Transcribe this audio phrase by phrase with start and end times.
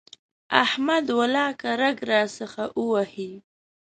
[0.63, 3.31] احمد ولاکه رګ راڅخه ووهي.